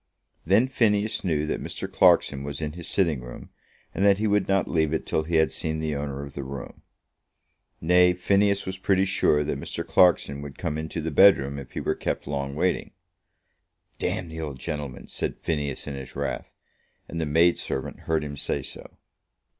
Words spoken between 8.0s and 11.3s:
Phineas was pretty sure that Mr. Clarkson would come into the